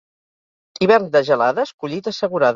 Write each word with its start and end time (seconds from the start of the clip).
Hivern 0.85 1.05
de 1.17 1.23
gelades, 1.29 1.75
collita 1.85 2.17
assegurada. 2.19 2.49